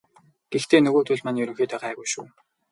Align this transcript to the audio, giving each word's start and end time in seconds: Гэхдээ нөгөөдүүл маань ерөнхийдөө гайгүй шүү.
Гэхдээ 0.51 0.81
нөгөөдүүл 0.83 1.21
маань 1.23 1.41
ерөнхийдөө 1.43 1.79
гайгүй 1.81 2.07
шүү. 2.11 2.25